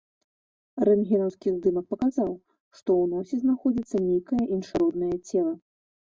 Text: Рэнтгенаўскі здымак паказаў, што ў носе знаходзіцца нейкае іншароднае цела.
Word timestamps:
Рэнтгенаўскі 0.87 1.53
здымак 1.57 1.85
паказаў, 1.95 2.31
што 2.79 2.89
ў 3.03 3.13
носе 3.13 3.35
знаходзіцца 3.43 3.97
нейкае 4.09 4.43
іншароднае 4.59 5.13
цела. 5.29 5.55